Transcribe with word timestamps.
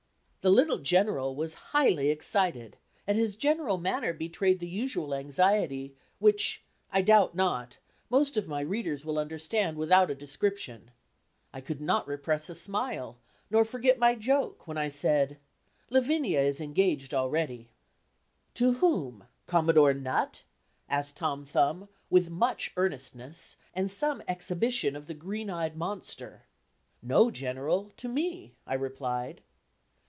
The 0.43 0.49
little 0.49 0.79
General 0.79 1.35
was 1.35 1.53
highly 1.69 2.09
excited, 2.09 2.75
and 3.05 3.15
his 3.15 3.35
general 3.35 3.77
manner 3.77 4.11
betrayed 4.11 4.57
the 4.57 4.65
usual 4.67 5.13
anxiety, 5.13 5.93
which, 6.17 6.63
I 6.91 7.03
doubt 7.03 7.35
not, 7.35 7.77
most 8.09 8.37
of 8.37 8.47
my 8.47 8.61
readers 8.61 9.05
will 9.05 9.19
understand 9.19 9.77
without 9.77 10.09
a 10.09 10.15
description. 10.15 10.89
I 11.53 11.61
could 11.61 11.79
not 11.79 12.07
repress 12.07 12.49
a 12.49 12.55
smile, 12.55 13.19
nor 13.51 13.63
forget 13.63 13.99
my 13.99 14.15
joke; 14.15 14.63
and 14.65 14.79
I 14.79 14.89
said: 14.89 15.37
"Lavinia 15.91 16.39
is 16.39 16.59
engaged 16.59 17.13
already." 17.13 17.69
"To 18.55 18.73
whom 18.73 19.25
Commodore 19.45 19.93
Nutt?" 19.93 20.41
asked 20.89 21.17
Tom 21.17 21.45
Thumb, 21.45 21.87
with 22.09 22.31
much 22.31 22.71
earnestness, 22.77 23.57
and 23.75 23.91
some 23.91 24.23
exhibition 24.27 24.95
of 24.95 25.05
the 25.05 25.13
"green 25.13 25.51
eyed 25.51 25.77
monster." 25.77 26.47
"No, 27.03 27.29
General, 27.29 27.91
to 27.97 28.07
me," 28.07 28.55
I 28.65 28.73
replied. 28.73 29.43